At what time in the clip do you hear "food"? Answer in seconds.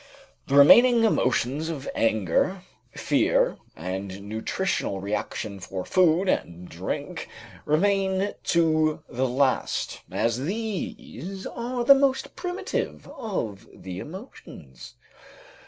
5.85-6.27